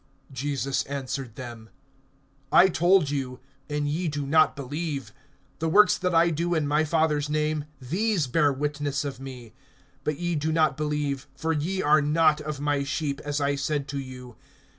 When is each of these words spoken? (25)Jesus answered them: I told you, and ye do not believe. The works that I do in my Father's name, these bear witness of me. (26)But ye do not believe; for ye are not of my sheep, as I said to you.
(25)Jesus 0.33 0.89
answered 0.89 1.35
them: 1.35 1.69
I 2.51 2.69
told 2.69 3.11
you, 3.11 3.39
and 3.69 3.87
ye 3.87 4.07
do 4.07 4.25
not 4.25 4.55
believe. 4.55 5.13
The 5.59 5.69
works 5.69 5.95
that 5.95 6.15
I 6.15 6.31
do 6.31 6.55
in 6.55 6.67
my 6.67 6.83
Father's 6.83 7.29
name, 7.29 7.65
these 7.79 8.25
bear 8.25 8.51
witness 8.51 9.05
of 9.05 9.19
me. 9.19 9.53
(26)But 10.05 10.19
ye 10.19 10.33
do 10.33 10.51
not 10.51 10.75
believe; 10.75 11.27
for 11.35 11.53
ye 11.53 11.83
are 11.83 12.01
not 12.01 12.41
of 12.41 12.59
my 12.59 12.83
sheep, 12.83 13.19
as 13.23 13.39
I 13.39 13.53
said 13.53 13.87
to 13.89 13.99
you. 13.99 14.37